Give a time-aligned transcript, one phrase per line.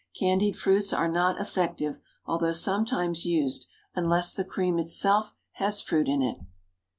[0.17, 6.23] Candied fruits are not effective, although sometimes used, unless the cream itself has fruit in
[6.23, 6.39] it.